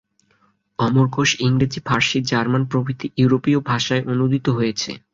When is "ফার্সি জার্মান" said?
1.87-2.63